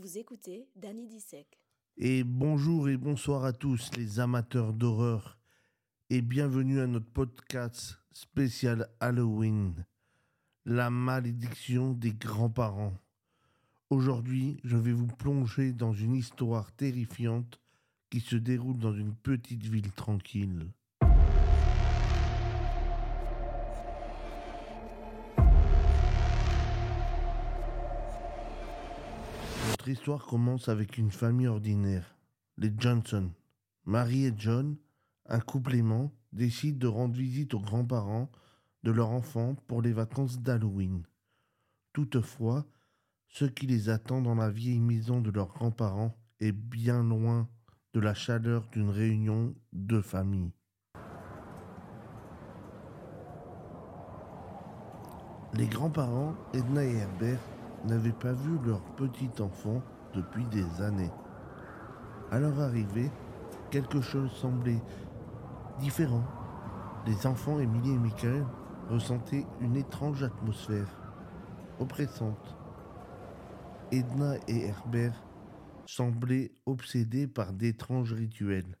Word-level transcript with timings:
Vous 0.00 0.16
écoutez 0.16 0.66
Danny 0.76 1.06
Dissec. 1.06 1.58
Et 1.98 2.24
bonjour 2.24 2.88
et 2.88 2.96
bonsoir 2.96 3.44
à 3.44 3.52
tous 3.52 3.90
les 3.98 4.18
amateurs 4.18 4.72
d'horreur 4.72 5.38
et 6.08 6.22
bienvenue 6.22 6.80
à 6.80 6.86
notre 6.86 7.10
podcast 7.10 7.98
spécial 8.10 8.88
Halloween, 9.00 9.84
la 10.64 10.88
malédiction 10.88 11.92
des 11.92 12.14
grands-parents. 12.14 12.94
Aujourd'hui, 13.90 14.58
je 14.64 14.78
vais 14.78 14.94
vous 14.94 15.06
plonger 15.06 15.74
dans 15.74 15.92
une 15.92 16.14
histoire 16.14 16.72
terrifiante 16.72 17.60
qui 18.08 18.20
se 18.20 18.36
déroule 18.36 18.78
dans 18.78 18.94
une 18.94 19.14
petite 19.14 19.66
ville 19.66 19.92
tranquille. 19.92 20.70
Notre 29.80 29.92
histoire 29.92 30.26
commence 30.26 30.68
avec 30.68 30.98
une 30.98 31.10
famille 31.10 31.46
ordinaire, 31.46 32.14
les 32.58 32.70
Johnson. 32.76 33.30
Marie 33.86 34.26
et 34.26 34.34
John, 34.36 34.76
un 35.24 35.40
couple 35.40 35.74
aimant, 35.74 36.12
décident 36.34 36.78
de 36.78 36.86
rendre 36.86 37.14
visite 37.14 37.54
aux 37.54 37.60
grands-parents 37.60 38.30
de 38.82 38.90
leur 38.90 39.08
enfant 39.08 39.54
pour 39.68 39.80
les 39.80 39.94
vacances 39.94 40.38
d'Halloween. 40.38 41.04
Toutefois, 41.94 42.66
ce 43.28 43.46
qui 43.46 43.66
les 43.66 43.88
attend 43.88 44.20
dans 44.20 44.34
la 44.34 44.50
vieille 44.50 44.80
maison 44.80 45.22
de 45.22 45.30
leurs 45.30 45.48
grands-parents 45.48 46.14
est 46.40 46.52
bien 46.52 47.02
loin 47.02 47.48
de 47.94 48.00
la 48.00 48.12
chaleur 48.12 48.68
d'une 48.72 48.90
réunion 48.90 49.54
de 49.72 50.02
famille. 50.02 50.52
Les 55.54 55.68
grands-parents, 55.68 56.34
Edna 56.52 56.84
et 56.84 56.96
Herbert, 56.96 57.40
n'avaient 57.84 58.12
pas 58.12 58.32
vu 58.32 58.58
leur 58.64 58.80
petit 58.96 59.30
enfant 59.40 59.82
depuis 60.14 60.44
des 60.46 60.82
années. 60.82 61.10
À 62.30 62.38
leur 62.38 62.60
arrivée, 62.60 63.10
quelque 63.70 64.00
chose 64.00 64.30
semblait 64.32 64.82
différent. 65.80 66.24
Les 67.06 67.26
enfants, 67.26 67.58
Émilie 67.58 67.92
et 67.92 67.98
Michael, 67.98 68.44
ressentaient 68.88 69.46
une 69.60 69.76
étrange 69.76 70.22
atmosphère, 70.22 70.88
oppressante. 71.78 72.56
Edna 73.92 74.36
et 74.46 74.66
Herbert 74.66 75.24
semblaient 75.86 76.52
obsédés 76.66 77.26
par 77.26 77.52
d'étranges 77.52 78.12
rituels 78.12 78.76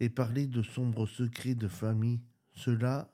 et 0.00 0.08
parlaient 0.08 0.46
de 0.46 0.62
sombres 0.62 1.06
secrets 1.06 1.54
de 1.54 1.68
famille. 1.68 2.20
Cela 2.54 3.08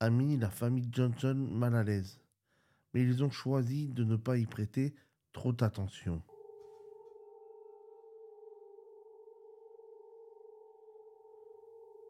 a 0.00 0.10
mis 0.10 0.36
la 0.36 0.50
famille 0.50 0.88
Johnson 0.92 1.34
mal 1.34 1.74
à 1.74 1.84
l'aise 1.84 2.20
mais 2.96 3.02
ils 3.02 3.22
ont 3.22 3.30
choisi 3.30 3.88
de 3.88 4.04
ne 4.04 4.16
pas 4.16 4.38
y 4.38 4.46
prêter 4.46 4.94
trop 5.34 5.52
d'attention. 5.52 6.22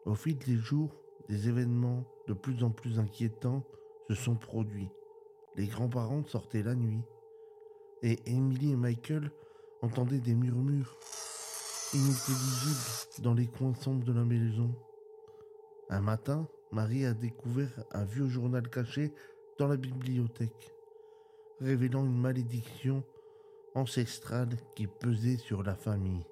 Au 0.05 0.15
fil 0.15 0.37
des 0.37 0.55
jours, 0.55 0.95
des 1.27 1.49
événements 1.49 2.05
de 2.29 2.33
plus 2.33 2.63
en 2.63 2.69
plus 2.69 2.99
inquiétants 2.99 3.65
se 4.07 4.15
sont 4.15 4.37
produits. 4.37 4.87
Les 5.57 5.67
grands-parents 5.67 6.23
sortaient 6.23 6.63
la 6.63 6.73
nuit 6.73 7.03
et 8.01 8.19
Emily 8.25 8.71
et 8.71 8.77
Michael 8.77 9.29
entendaient 9.81 10.21
des 10.21 10.35
murmures 10.35 10.97
inintelligibles 11.93 13.23
dans 13.23 13.33
les 13.33 13.47
coins 13.47 13.75
sombres 13.75 14.05
de 14.05 14.13
la 14.13 14.23
maison. 14.23 14.73
Un 15.89 15.99
matin, 15.99 16.47
Marie 16.71 17.05
a 17.05 17.13
découvert 17.13 17.83
un 17.91 18.05
vieux 18.05 18.29
journal 18.29 18.69
caché 18.69 19.13
dans 19.59 19.67
la 19.67 19.75
bibliothèque, 19.75 20.76
révélant 21.59 22.05
une 22.05 22.19
malédiction 22.19 23.03
ancestrale 23.75 24.57
qui 24.75 24.87
pesait 24.87 25.37
sur 25.37 25.63
la 25.63 25.75
famille. 25.75 26.25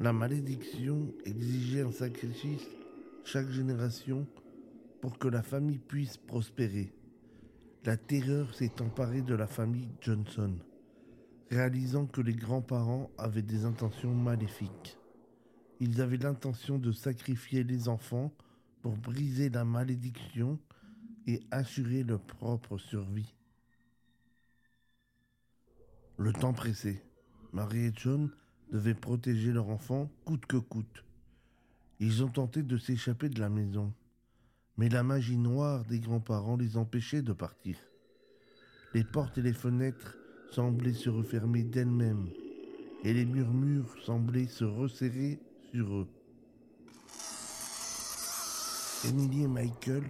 La 0.00 0.12
malédiction 0.12 1.14
exigeait 1.24 1.82
un 1.82 1.92
sacrifice 1.92 2.66
chaque 3.24 3.50
génération 3.50 4.26
pour 5.00 5.18
que 5.18 5.28
la 5.28 5.42
famille 5.42 5.78
puisse 5.78 6.16
prospérer. 6.16 6.92
La 7.84 7.96
terreur 7.96 8.54
s'est 8.54 8.80
emparée 8.80 9.22
de 9.22 9.34
la 9.34 9.46
famille 9.46 9.90
Johnson, 10.00 10.56
réalisant 11.50 12.06
que 12.06 12.20
les 12.20 12.34
grands-parents 12.34 13.10
avaient 13.18 13.42
des 13.42 13.64
intentions 13.64 14.14
maléfiques. 14.14 14.98
Ils 15.80 16.00
avaient 16.00 16.16
l'intention 16.16 16.78
de 16.78 16.92
sacrifier 16.92 17.64
les 17.64 17.88
enfants 17.88 18.32
pour 18.82 18.96
briser 18.96 19.50
la 19.50 19.64
malédiction 19.64 20.58
et 21.26 21.40
assurer 21.50 22.02
leur 22.02 22.20
propre 22.20 22.78
survie. 22.78 23.34
Le 26.16 26.32
temps 26.32 26.52
pressait. 26.52 27.02
Marie 27.52 27.86
et 27.86 27.92
John 27.94 28.30
devaient 28.70 28.94
protéger 28.94 29.52
leur 29.52 29.68
enfant 29.68 30.10
coûte 30.24 30.46
que 30.46 30.56
coûte. 30.56 31.04
Ils 32.00 32.24
ont 32.24 32.28
tenté 32.28 32.62
de 32.62 32.76
s'échapper 32.76 33.28
de 33.28 33.40
la 33.40 33.48
maison, 33.48 33.92
mais 34.76 34.88
la 34.88 35.02
magie 35.02 35.36
noire 35.36 35.84
des 35.84 36.00
grands-parents 36.00 36.56
les 36.56 36.76
empêchait 36.76 37.22
de 37.22 37.32
partir. 37.32 37.76
Les 38.94 39.04
portes 39.04 39.38
et 39.38 39.42
les 39.42 39.52
fenêtres 39.52 40.16
semblaient 40.50 40.94
se 40.94 41.10
refermer 41.10 41.62
d'elles-mêmes, 41.62 42.28
et 43.04 43.12
les 43.12 43.24
murmures 43.24 43.94
semblaient 44.04 44.46
se 44.46 44.64
resserrer 44.64 45.40
sur 45.70 45.94
eux. 45.94 46.08
Emily 49.04 49.42
et 49.42 49.48
Michael 49.48 50.04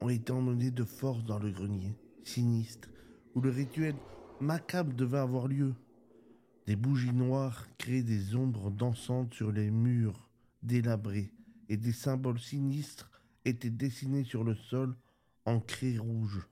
ont 0.00 0.08
été 0.08 0.32
emmenés 0.32 0.70
de 0.70 0.84
force 0.84 1.24
dans 1.24 1.38
le 1.38 1.50
grenier, 1.50 1.94
sinistre, 2.24 2.88
où 3.34 3.40
le 3.40 3.50
rituel 3.50 3.94
macabre 4.40 4.94
devait 4.94 5.18
avoir 5.18 5.48
lieu. 5.48 5.74
Des 6.66 6.76
bougies 6.76 7.12
noires 7.12 7.66
créaient 7.78 8.02
des 8.02 8.34
ombres 8.34 8.70
dansantes 8.70 9.34
sur 9.34 9.52
les 9.52 9.70
murs 9.70 10.28
délabrés 10.62 11.32
et 11.68 11.76
des 11.76 11.92
symboles 11.92 12.40
sinistres 12.40 13.10
étaient 13.44 13.70
dessinés 13.70 14.24
sur 14.24 14.44
le 14.44 14.54
sol 14.54 14.96
en 15.46 15.60
craie 15.60 15.98
rouge. 15.98 16.46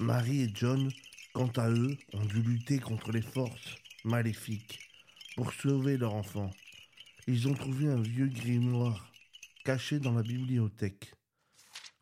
Marie 0.00 0.42
et 0.42 0.50
John, 0.54 0.90
quant 1.32 1.52
à 1.56 1.70
eux, 1.70 1.96
ont 2.12 2.24
dû 2.24 2.42
lutter 2.42 2.78
contre 2.78 3.12
les 3.12 3.22
forces 3.22 3.76
maléfiques 4.04 4.80
pour 5.36 5.52
sauver 5.52 5.96
leur 5.96 6.14
enfant. 6.14 6.50
Ils 7.26 7.48
ont 7.48 7.54
trouvé 7.54 7.86
un 7.86 8.00
vieux 8.00 8.28
grimoire 8.28 9.13
caché 9.64 9.98
dans 9.98 10.12
la 10.12 10.22
bibliothèque, 10.22 11.14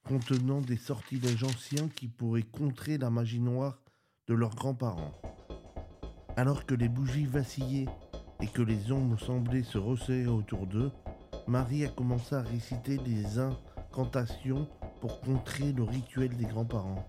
contenant 0.05 0.61
des 0.61 0.77
sortilèges 0.77 1.45
anciens 1.45 1.89
qui 1.89 2.09
pourraient 2.09 2.43
contrer 2.43 2.99
la 2.99 3.09
magie 3.09 3.39
noire 3.39 3.79
de 4.27 4.35
leurs 4.35 4.57
grands-parents. 4.57 5.13
Alors 6.37 6.67
que 6.67 6.75
les 6.75 6.89
bougies 6.89 7.25
vacillaient 7.25 7.87
et 8.41 8.49
que 8.49 8.63
les 8.63 8.91
ombres 8.91 9.17
semblaient 9.21 9.63
se 9.63 9.79
resserrer 9.79 10.27
autour 10.27 10.67
d'eux, 10.67 10.91
Marie 11.47 11.85
a 11.85 11.89
commencé 11.89 12.35
à 12.35 12.43
réciter 12.43 12.99
des 12.99 13.39
incantations 13.39 14.69
pour 15.01 15.21
contrer 15.21 15.73
le 15.73 15.85
rituel 15.85 16.37
des 16.37 16.47
grands-parents. 16.47 17.09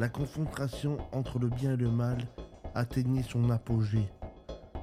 La 0.00 0.08
confrontation 0.08 0.98
entre 1.12 1.38
le 1.38 1.48
bien 1.48 1.74
et 1.74 1.76
le 1.76 1.92
mal 1.92 2.18
atteignait 2.74 3.22
son 3.22 3.48
apogée, 3.50 4.08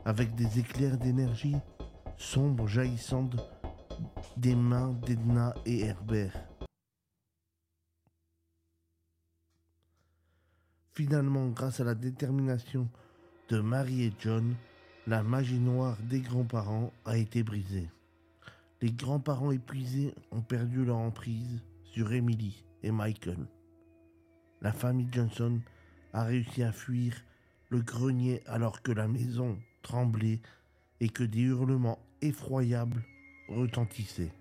avec 0.05 0.33
des 0.35 0.59
éclairs 0.59 0.97
d'énergie 0.97 1.57
sombres 2.17 2.67
jaillissant 2.67 3.23
des 4.37 4.55
mains 4.55 4.93
d'Edna 5.05 5.53
et 5.65 5.81
Herbert. 5.81 6.33
Finalement, 10.93 11.47
grâce 11.47 11.79
à 11.79 11.83
la 11.83 11.95
détermination 11.95 12.87
de 13.49 13.59
Marie 13.59 14.03
et 14.03 14.13
John, 14.19 14.55
la 15.07 15.23
magie 15.23 15.59
noire 15.59 15.97
des 16.09 16.21
grands-parents 16.21 16.91
a 17.05 17.17
été 17.17 17.43
brisée. 17.43 17.89
Les 18.81 18.91
grands-parents 18.91 19.51
épuisés 19.51 20.13
ont 20.31 20.41
perdu 20.41 20.85
leur 20.85 20.97
emprise 20.97 21.61
sur 21.83 22.11
Emily 22.13 22.63
et 22.83 22.91
Michael. 22.91 23.47
La 24.61 24.71
famille 24.71 25.09
Johnson 25.11 25.59
a 26.13 26.23
réussi 26.23 26.63
à 26.63 26.71
fuir 26.71 27.15
le 27.69 27.81
grenier 27.81 28.41
alors 28.45 28.81
que 28.81 28.91
la 28.91 29.07
maison 29.07 29.57
tremblait 29.81 30.41
et 30.99 31.09
que 31.09 31.23
des 31.23 31.41
hurlements 31.41 31.99
effroyable 32.21 33.03
retentissait. 33.53 34.31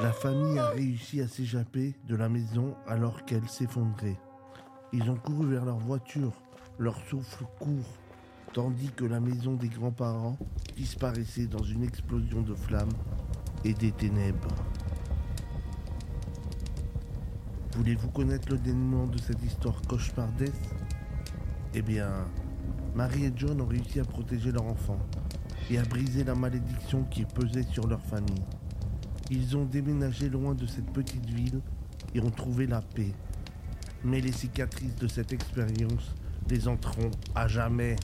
La 0.00 0.12
famille 0.12 0.58
a 0.58 0.68
réussi 0.68 1.20
à 1.20 1.28
s'échapper 1.28 1.94
de 2.06 2.14
la 2.14 2.28
maison 2.28 2.76
alors 2.86 3.24
qu'elle 3.24 3.48
s'effondrait. 3.48 4.18
Ils 4.92 5.10
ont 5.10 5.16
couru 5.16 5.48
vers 5.48 5.64
leur 5.64 5.78
voiture, 5.78 6.32
leur 6.78 6.96
souffle 7.08 7.44
court, 7.58 7.98
tandis 8.52 8.90
que 8.92 9.04
la 9.04 9.20
maison 9.20 9.54
des 9.54 9.68
grands-parents 9.68 10.38
disparaissait 10.76 11.46
dans 11.46 11.62
une 11.62 11.82
explosion 11.82 12.42
de 12.42 12.54
flammes 12.54 12.92
et 13.64 13.74
des 13.74 13.92
ténèbres. 13.92 14.54
Voulez-vous 17.76 18.10
connaître 18.10 18.48
le 18.50 18.58
dénouement 18.58 19.06
de 19.06 19.18
cette 19.18 19.42
histoire 19.42 19.80
cauchemardesque? 19.88 20.70
Eh 21.74 21.82
bien, 21.82 22.08
Marie 22.94 23.26
et 23.26 23.32
John 23.36 23.60
ont 23.60 23.66
réussi 23.66 24.00
à 24.00 24.04
protéger 24.04 24.52
leur 24.52 24.64
enfant 24.64 24.98
et 25.70 25.78
à 25.78 25.82
briser 25.82 26.24
la 26.24 26.34
malédiction 26.34 27.04
qui 27.04 27.24
pesait 27.24 27.64
sur 27.64 27.86
leur 27.86 28.00
famille. 28.02 28.42
Ils 29.30 29.56
ont 29.56 29.64
déménagé 29.64 30.28
loin 30.28 30.54
de 30.54 30.66
cette 30.66 30.90
petite 30.92 31.26
ville 31.26 31.60
et 32.14 32.20
ont 32.20 32.30
trouvé 32.30 32.66
la 32.66 32.80
paix. 32.80 33.12
Mais 34.04 34.20
les 34.20 34.32
cicatrices 34.32 34.96
de 34.96 35.08
cette 35.08 35.32
expérience 35.32 36.14
les 36.48 36.66
entreront 36.68 37.10
à 37.34 37.46
jamais. 37.46 37.96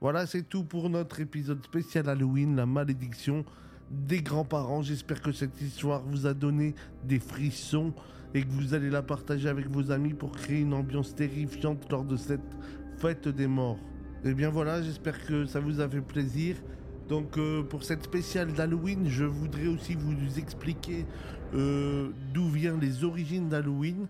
Voilà, 0.00 0.26
c'est 0.26 0.42
tout 0.42 0.64
pour 0.64 0.90
notre 0.90 1.20
épisode 1.20 1.64
spécial 1.64 2.08
Halloween, 2.08 2.56
la 2.56 2.66
malédiction 2.66 3.44
des 3.90 4.22
grands-parents. 4.22 4.82
J'espère 4.82 5.22
que 5.22 5.32
cette 5.32 5.60
histoire 5.60 6.02
vous 6.02 6.26
a 6.26 6.34
donné 6.34 6.74
des 7.04 7.18
frissons 7.18 7.92
et 8.34 8.42
que 8.42 8.50
vous 8.50 8.74
allez 8.74 8.90
la 8.90 9.02
partager 9.02 9.48
avec 9.48 9.68
vos 9.68 9.90
amis 9.90 10.12
pour 10.12 10.32
créer 10.32 10.60
une 10.60 10.74
ambiance 10.74 11.14
terrifiante 11.14 11.90
lors 11.90 12.04
de 12.04 12.16
cette 12.16 12.40
fête 13.04 13.28
des 13.28 13.46
morts. 13.46 13.76
Et 14.24 14.30
eh 14.30 14.34
bien 14.34 14.48
voilà, 14.48 14.80
j'espère 14.80 15.26
que 15.26 15.44
ça 15.44 15.60
vous 15.60 15.82
a 15.82 15.86
fait 15.86 16.00
plaisir. 16.00 16.56
Donc 17.06 17.36
euh, 17.36 17.62
pour 17.62 17.84
cette 17.84 18.02
spéciale 18.02 18.54
d'Halloween, 18.54 19.10
je 19.10 19.26
voudrais 19.26 19.66
aussi 19.66 19.94
vous 19.94 20.38
expliquer 20.38 21.04
euh, 21.52 22.08
d'où 22.32 22.48
viennent 22.48 22.80
les 22.80 23.04
origines 23.04 23.50
d'Halloween. 23.50 24.06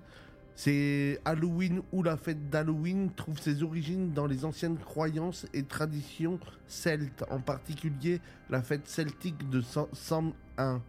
C'est 0.55 1.21
Halloween 1.25 1.83
ou 1.91 2.05
la 2.05 2.17
fête 2.17 2.49
d'Halloween 2.51 3.11
trouve 3.17 3.41
ses 3.41 3.65
origines 3.65 4.13
dans 4.13 4.29
les 4.29 4.45
anciennes 4.45 4.79
croyances 4.79 5.45
et 5.53 5.65
traditions 5.65 6.39
celtes, 6.69 7.25
en 7.33 7.41
particulier 7.41 8.21
la 8.49 8.63
fête 8.63 8.87
celtique 8.87 9.51
de 9.51 9.61
Samhain. 9.93 10.81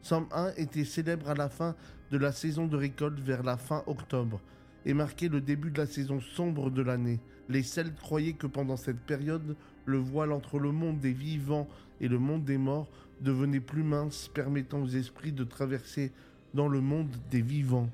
Samhain 0.00 0.54
était 0.56 0.86
célèbre 0.86 1.28
à 1.28 1.34
la 1.34 1.50
fin 1.50 1.74
de 2.10 2.16
la 2.16 2.32
saison 2.32 2.66
de 2.66 2.78
récolte 2.78 3.20
vers 3.20 3.42
la 3.42 3.58
fin 3.58 3.82
octobre 3.86 4.40
et 4.86 4.94
marquait 4.94 5.28
le 5.28 5.40
début 5.40 5.70
de 5.70 5.78
la 5.78 5.86
saison 5.86 6.20
sombre 6.20 6.70
de 6.70 6.82
l'année. 6.82 7.20
Les 7.48 7.62
Celtes 7.62 7.98
croyaient 7.98 8.34
que 8.34 8.46
pendant 8.46 8.76
cette 8.76 9.00
période, 9.00 9.56
le 9.84 9.98
voile 9.98 10.32
entre 10.32 10.58
le 10.58 10.72
monde 10.72 11.00
des 11.00 11.12
vivants 11.12 11.68
et 12.00 12.08
le 12.08 12.18
monde 12.18 12.44
des 12.44 12.58
morts 12.58 12.88
devenait 13.20 13.60
plus 13.60 13.82
mince, 13.82 14.30
permettant 14.32 14.80
aux 14.80 14.88
esprits 14.88 15.32
de 15.32 15.44
traverser 15.44 16.12
dans 16.54 16.68
le 16.68 16.80
monde 16.80 17.14
des 17.30 17.42
vivants. 17.42 17.90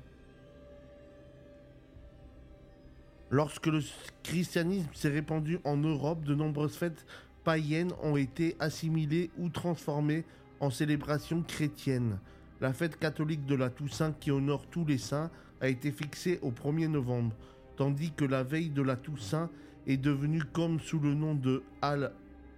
Lorsque 3.29 3.67
le 3.67 3.81
christianisme 4.23 4.87
s'est 4.93 5.09
répandu 5.09 5.59
en 5.65 5.75
Europe, 5.75 6.23
de 6.23 6.33
nombreuses 6.33 6.77
fêtes 6.77 7.05
païennes 7.43 7.91
ont 8.01 8.15
été 8.15 8.55
assimilées 8.59 9.29
ou 9.37 9.49
transformées 9.49 10.23
en 10.59 10.69
célébrations 10.69 11.43
chrétiennes. 11.43 12.19
La 12.61 12.73
fête 12.73 12.97
catholique 12.97 13.45
de 13.45 13.55
la 13.55 13.69
Toussaint 13.69 14.13
qui 14.13 14.31
honore 14.31 14.65
tous 14.67 14.85
les 14.85 14.97
saints 14.97 15.29
a 15.61 15.67
été 15.67 15.91
fixée 15.91 16.39
au 16.41 16.51
1er 16.51 16.87
novembre, 16.87 17.35
tandis 17.75 18.11
que 18.11 18.25
la 18.25 18.43
veille 18.43 18.69
de 18.69 18.81
la 18.81 18.95
Toussaint 18.95 19.49
est 19.85 19.97
devenue 19.97 20.43
comme 20.53 20.79
sous 20.79 20.99
le 20.99 21.13
nom 21.13 21.35
de 21.35 21.63
Al 21.81 22.11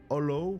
Hollow, 0.09 0.59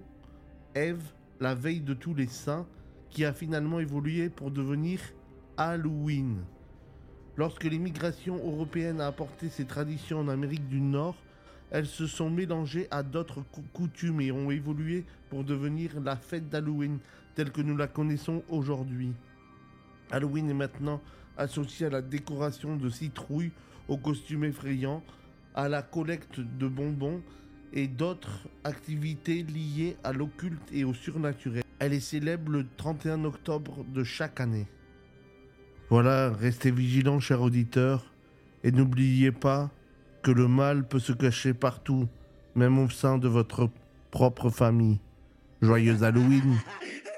Eve, 0.75 1.03
la 1.39 1.55
veille 1.55 1.81
de 1.81 1.93
tous 1.93 2.13
les 2.13 2.27
saints, 2.27 2.67
qui 3.09 3.25
a 3.25 3.33
finalement 3.33 3.79
évolué 3.79 4.29
pour 4.29 4.51
devenir 4.51 4.99
Halloween. 5.57 6.37
Lorsque 7.37 7.63
l'immigration 7.63 8.35
européenne 8.35 9.01
a 9.01 9.07
apporté 9.07 9.49
ses 9.49 9.65
traditions 9.65 10.19
en 10.19 10.27
Amérique 10.27 10.67
du 10.67 10.81
Nord, 10.81 11.15
elles 11.71 11.87
se 11.87 12.07
sont 12.07 12.29
mélangées 12.29 12.87
à 12.91 13.03
d'autres 13.03 13.43
coutumes 13.73 14.21
et 14.21 14.31
ont 14.31 14.51
évolué 14.51 15.05
pour 15.29 15.43
devenir 15.43 15.99
la 16.01 16.15
fête 16.15 16.49
d'Halloween 16.49 16.99
telle 17.35 17.51
que 17.51 17.61
nous 17.61 17.77
la 17.77 17.87
connaissons 17.87 18.43
aujourd'hui. 18.49 19.13
Halloween 20.11 20.49
est 20.49 20.53
maintenant 20.53 21.01
associé 21.37 21.87
à 21.87 21.89
la 21.89 22.01
décoration 22.01 22.75
de 22.75 22.89
citrouilles, 22.89 23.51
aux 23.87 23.97
costumes 23.97 24.43
effrayants, 24.43 25.03
à 25.55 25.69
la 25.69 25.81
collecte 25.81 26.39
de 26.39 26.67
bonbons 26.67 27.21
et 27.73 27.87
d'autres 27.87 28.47
activités 28.63 29.43
liées 29.43 29.97
à 30.03 30.11
l'occulte 30.11 30.69
et 30.71 30.83
au 30.83 30.93
surnaturel. 30.93 31.63
Elle 31.79 31.93
est 31.93 31.99
célèbre 31.99 32.51
le 32.51 32.65
31 32.77 33.23
octobre 33.25 33.85
de 33.85 34.03
chaque 34.03 34.39
année. 34.39 34.67
Voilà, 35.89 36.29
restez 36.31 36.71
vigilants, 36.71 37.19
chers 37.19 37.41
auditeurs, 37.41 38.13
et 38.63 38.71
n'oubliez 38.71 39.31
pas 39.31 39.71
que 40.21 40.31
le 40.31 40.47
mal 40.47 40.87
peut 40.87 40.99
se 40.99 41.13
cacher 41.13 41.53
partout, 41.53 42.07
même 42.55 42.77
au 42.77 42.89
sein 42.89 43.17
de 43.17 43.27
votre 43.27 43.69
propre 44.11 44.49
famille. 44.49 44.99
Joyeuse 45.61 46.03
Halloween 46.03 46.57